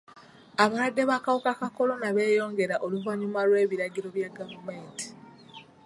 Abalwadde 0.63 1.03
b'akawuka 1.09 1.51
ka 1.59 1.67
kolona 1.75 2.07
beeyongera 2.15 2.75
oluvannyuma 2.85 3.39
lw'ebiragiro 3.47 4.07
bya 4.15 4.29
gavumenti. 4.37 5.05